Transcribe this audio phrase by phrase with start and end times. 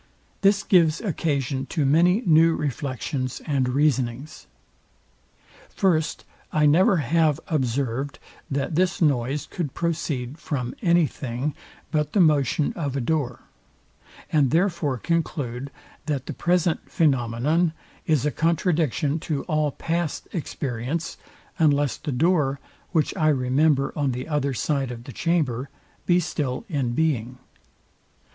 [0.41, 4.47] This gives occasion to many new reflections and reasonings.
[5.69, 8.17] First, I never have observed,
[8.49, 11.53] that this noise could proceed from any thing
[11.91, 13.41] but the motion of a door;
[14.33, 15.69] and therefore conclude,
[16.07, 17.71] that the present phænomenon
[18.07, 21.15] is a contradiction to all past experience,
[21.59, 22.59] unless the door,
[22.91, 25.69] which I remember on the other side the chamber,
[26.07, 27.37] be still in being.